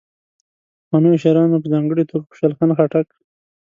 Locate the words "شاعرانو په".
1.21-1.67